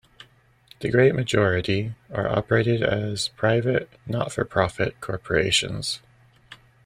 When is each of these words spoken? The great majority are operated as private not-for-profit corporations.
The 0.79 0.89
great 0.89 1.13
majority 1.13 1.93
are 2.11 2.27
operated 2.27 2.81
as 2.81 3.27
private 3.27 3.87
not-for-profit 4.07 4.99
corporations. 4.99 5.99